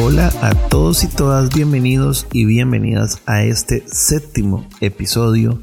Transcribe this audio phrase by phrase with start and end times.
[0.00, 5.62] Hola a todos y todas, bienvenidos y bienvenidas a este séptimo episodio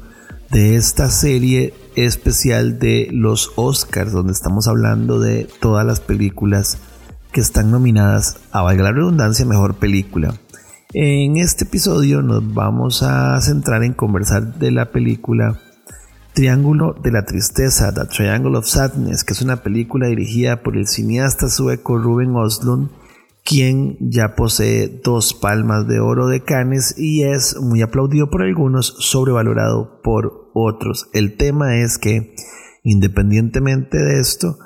[0.50, 6.78] de esta serie especial de los Oscars, donde estamos hablando de todas las películas
[7.30, 10.34] que están nominadas a valga la redundancia mejor película.
[10.94, 15.60] En este episodio nos vamos a centrar en conversar de la película
[16.38, 20.86] Triángulo de la Tristeza, The Triangle of Sadness, que es una película dirigida por el
[20.86, 22.90] cineasta sueco Ruben Oslund,
[23.44, 28.94] quien ya posee dos palmas de oro de Cannes y es muy aplaudido por algunos,
[29.00, 31.10] sobrevalorado por otros.
[31.12, 32.36] El tema es que,
[32.84, 34.58] independientemente de esto,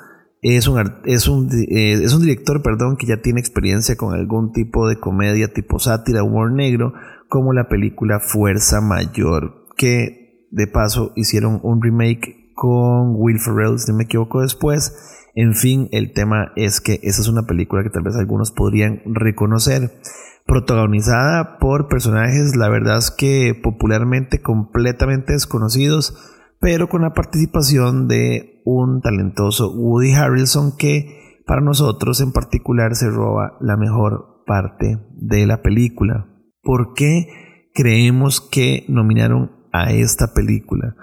[0.43, 4.51] es un, es un, eh, es un director perdón, que ya tiene experiencia con algún
[4.51, 6.93] tipo de comedia tipo sátira, humor negro,
[7.29, 10.22] como la película Fuerza Mayor, que
[10.53, 14.95] de paso, hicieron un remake con Will Ferrell, si no me equivoco, después.
[15.35, 19.01] En fin, el tema es que esa es una película que tal vez algunos podrían
[19.05, 19.99] reconocer.
[20.45, 26.15] Protagonizada por personajes, la verdad es que popularmente completamente desconocidos,
[26.59, 33.09] pero con la participación de un talentoso Woody Harrelson que para nosotros en particular se
[33.09, 36.27] roba la mejor parte de la película.
[36.61, 40.95] ¿Por qué creemos que nominaron a esta película.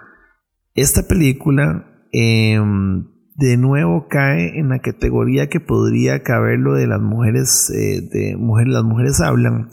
[0.75, 3.05] Esta película em,
[3.35, 8.37] de nuevo cae en la categoría que podría caber lo de las mujeres, eh, de
[8.37, 9.71] mujeres, las mujeres hablan,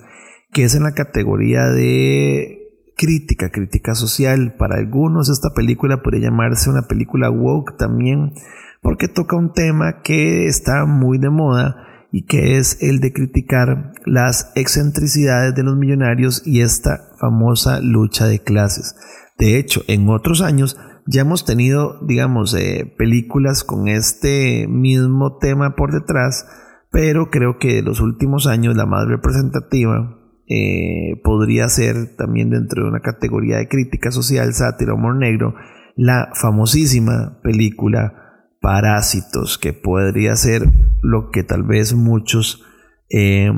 [0.51, 2.57] que es en la categoría de
[2.97, 4.55] crítica, crítica social.
[4.57, 8.33] Para algunos esta película podría llamarse una película woke también,
[8.81, 13.93] porque toca un tema que está muy de moda y que es el de criticar
[14.05, 18.95] las excentricidades de los millonarios y esta famosa lucha de clases.
[19.37, 25.75] De hecho, en otros años ya hemos tenido, digamos, eh, películas con este mismo tema
[25.75, 26.45] por detrás,
[26.91, 30.17] pero creo que de los últimos años la más representativa
[30.49, 35.55] eh, podría ser también dentro de una categoría de crítica social, sátira, humor negro,
[35.95, 38.26] la famosísima película
[38.67, 40.63] Parásitos, que podría ser
[41.01, 42.65] lo que tal vez muchos
[43.09, 43.49] eh,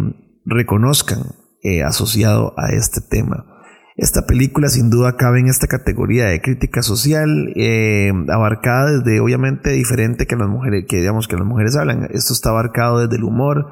[0.45, 1.21] reconozcan
[1.63, 3.43] eh, asociado a este tema.
[3.97, 9.71] Esta película sin duda cabe en esta categoría de crítica social, eh, abarcada desde obviamente
[9.71, 12.07] diferente que las mujeres, que digamos que las mujeres hablan.
[12.11, 13.65] Esto está abarcado desde el humor,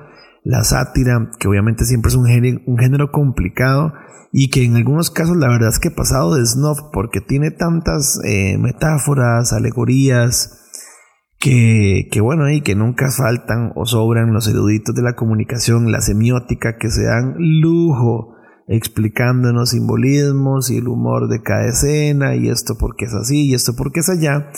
[0.44, 3.94] la sátira, que obviamente siempre es un género, complicado
[4.32, 7.52] y que en algunos casos la verdad es que ha pasado de snuff porque tiene
[7.52, 8.20] tantas
[8.58, 10.64] metáforas, alegorías,
[11.40, 16.78] que, bueno, y que nunca faltan o sobran los eruditos de la comunicación, la semiótica,
[16.78, 18.34] que se dan lujo
[18.68, 23.74] explicándonos simbolismos y el humor de cada escena, y esto porque es así, y esto
[23.78, 24.50] porque es allá.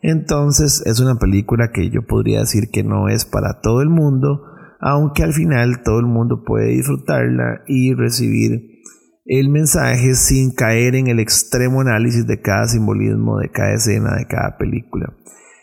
[0.00, 4.42] Entonces es una película que yo podría decir que no es para todo el mundo,
[4.80, 8.78] aunque al final todo el mundo puede disfrutarla y recibir
[9.26, 14.26] el mensaje sin caer en el extremo análisis de cada simbolismo, de cada escena, de
[14.26, 15.12] cada película.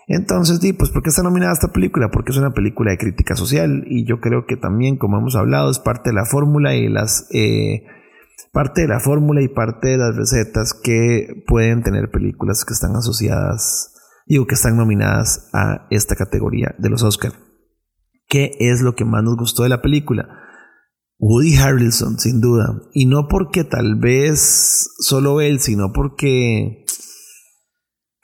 [0.08, 2.10] Entonces, di, pues, ¿por qué está nominada esta película?
[2.12, 5.72] Porque es una película de crítica social y yo creo que también, como hemos hablado,
[5.72, 7.84] es parte de la fórmula y las eh,
[8.52, 12.96] parte de la fórmula y parte de las recetas que pueden tener películas que están
[12.96, 13.94] asociadas,
[14.28, 17.36] digo, que están nominadas a esta categoría de los Oscars.
[18.28, 20.28] ¿Qué es lo que más nos gustó de la película?
[21.18, 22.82] Woody Harrelson, sin duda.
[22.94, 26.86] Y no porque tal vez solo él, sino porque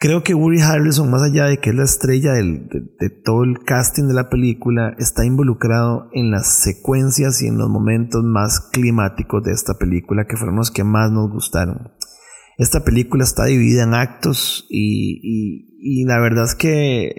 [0.02, 4.08] Creo que Woody Harrelson, más allá de que es la estrella de, todo el casting
[4.08, 9.52] de la película, está involucrado en las secuencias y en los momentos más climáticos de
[9.52, 11.92] esta película, que fueron los que más nos gustaron.
[12.58, 17.14] Esta película está dividida en actos y, la verdad es que,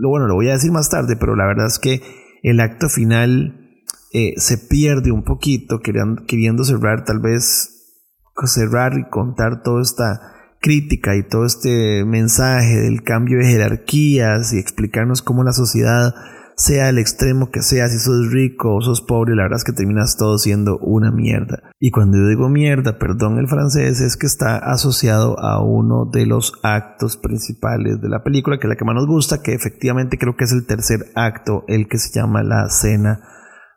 [0.00, 2.02] bueno, lo voy a decir más tarde, pero la verdad es que
[2.44, 3.80] el acto final
[4.12, 7.98] eh, se pierde un poquito, queriendo, queriendo cerrar tal vez,
[8.44, 10.35] cerrar y contar toda esta
[10.66, 16.12] crítica y todo este mensaje del cambio de jerarquías y explicarnos cómo la sociedad,
[16.56, 19.72] sea el extremo que sea, si sos rico o sos pobre, la verdad es que
[19.72, 21.70] terminas todo siendo una mierda.
[21.78, 26.26] Y cuando yo digo mierda, perdón el francés, es que está asociado a uno de
[26.26, 30.18] los actos principales de la película, que es la que más nos gusta, que efectivamente
[30.18, 33.20] creo que es el tercer acto, el que se llama la cena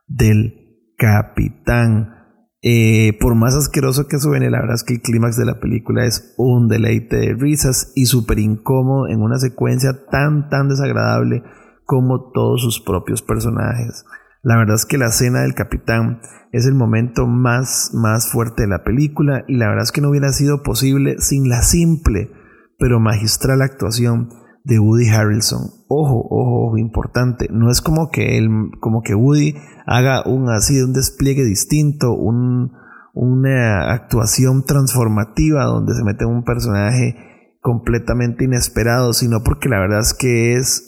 [0.08, 2.19] del capitán.
[2.62, 6.06] Eh, por más asqueroso que suene, la verdad es que el clímax de la película
[6.06, 11.44] es un deleite de risas y súper incómodo en una secuencia tan, tan desagradable
[11.86, 14.06] como todos sus propios personajes.
[14.42, 16.22] La verdad es que la escena del capitán
[16.52, 20.10] es el momento más, más fuerte de la película y la verdad es que no
[20.10, 22.32] hubiera sido posible sin la simple
[22.80, 24.30] pero magistral actuación
[24.70, 25.72] de Woody Harrelson.
[25.88, 27.48] Ojo, ojo, ojo, importante.
[27.52, 28.48] No es como que
[28.80, 29.56] como que Woody
[29.86, 32.72] haga un así un despliegue distinto, un,
[33.14, 37.16] una actuación transformativa donde se mete un personaje
[37.62, 40.86] completamente inesperado, sino porque la verdad es que es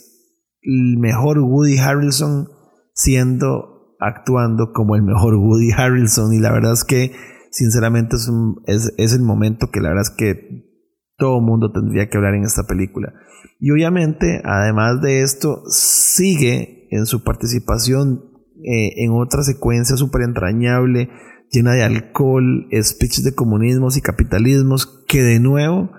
[0.62, 2.48] el mejor Woody Harrelson
[2.94, 7.12] siendo actuando como el mejor Woody Harrelson y la verdad es que
[7.50, 8.30] sinceramente es,
[8.66, 10.71] es, es el momento que la verdad es que
[11.22, 13.12] todo el mundo tendría que hablar en esta película.
[13.60, 18.24] Y obviamente, además de esto, sigue en su participación
[18.64, 21.10] eh, en otra secuencia súper entrañable,
[21.52, 25.92] llena de alcohol, speech de comunismos y capitalismos, que de nuevo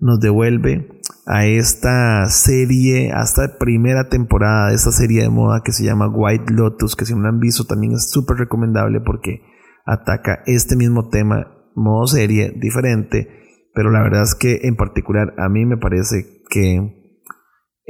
[0.00, 5.72] nos devuelve a esta serie, a esta primera temporada de esta serie de moda que
[5.72, 9.42] se llama White Lotus, que si no la han visto también es súper recomendable porque
[9.84, 13.40] ataca este mismo tema, modo serie, diferente,
[13.74, 17.00] pero la verdad es que en particular a mí me parece que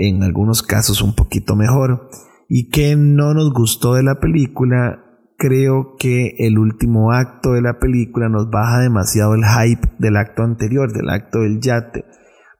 [0.00, 2.08] en algunos casos un poquito mejor.
[2.48, 5.04] Y que no nos gustó de la película,
[5.38, 10.42] creo que el último acto de la película nos baja demasiado el hype del acto
[10.42, 12.04] anterior, del acto del yate.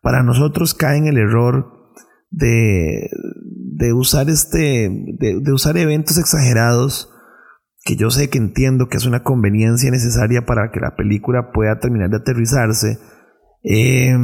[0.01, 1.93] Para nosotros cae en el error
[2.31, 3.11] de,
[3.55, 4.89] de usar este,
[5.19, 7.10] de, de usar eventos exagerados
[7.83, 11.79] que yo sé que entiendo que es una conveniencia necesaria para que la película pueda
[11.81, 12.99] terminar de aterrizarse,
[13.63, 14.17] eh,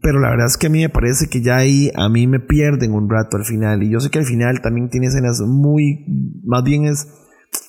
[0.00, 2.40] pero la verdad es que a mí me parece que ya ahí a mí me
[2.40, 3.82] pierden un rato al final.
[3.82, 6.04] Y yo sé que al final también tiene escenas muy,
[6.44, 7.08] más bien es,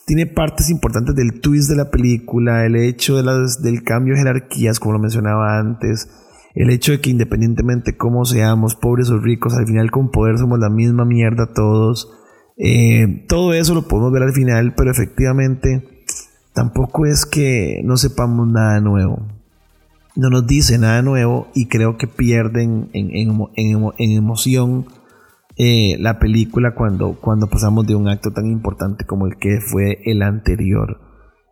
[0.06, 4.20] tiene partes importantes del twist de la película, el hecho de las, del cambio de
[4.20, 6.10] jerarquías, como lo mencionaba antes,
[6.56, 10.60] el hecho de que independientemente cómo seamos, pobres o ricos, al final con poder somos
[10.60, 12.19] la misma mierda todos.
[12.60, 16.06] Eh, todo eso lo podemos ver al final, pero efectivamente
[16.54, 19.26] tampoco es que no sepamos nada nuevo
[20.20, 24.86] no nos dice nada nuevo y creo que pierden en, emoción
[25.56, 30.00] eh, la película cuando, cuando pasamos de un acto tan importante como el que fue
[30.06, 31.00] el anterior.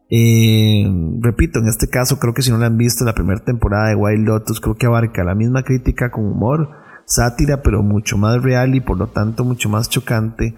[0.09, 0.85] Eh,
[1.21, 3.95] repito, en este caso creo que si no la han visto la primera temporada de
[3.95, 6.71] Wild Lotus, creo que abarca la misma crítica con humor,
[7.05, 10.55] sátira, pero mucho más real y por lo tanto mucho más chocante.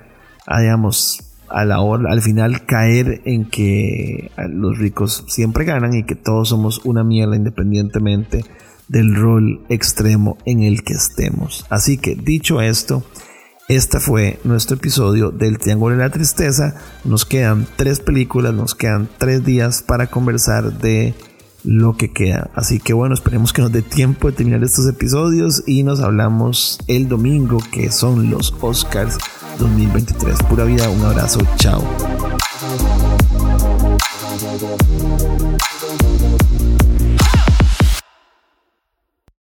[0.52, 6.04] Ah, digamos, a la hora, al final caer en que los ricos siempre ganan y
[6.04, 8.44] que todos somos una mierda independientemente
[8.88, 11.68] del rol extremo en el que estemos.
[11.70, 13.04] Así que dicho esto,
[13.68, 16.74] este fue nuestro episodio del Triángulo de la Tristeza.
[17.06, 21.14] Nos quedan tres películas, nos quedan tres días para conversar de
[21.64, 22.50] lo que queda.
[22.56, 26.80] Así que bueno, esperemos que nos dé tiempo de terminar estos episodios y nos hablamos
[26.88, 29.18] el domingo que son los Oscars
[29.60, 30.44] 2023.
[30.44, 31.84] Pura vida, un abrazo, chao.